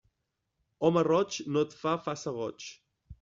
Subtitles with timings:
[0.87, 2.71] Home roig no et faça goig.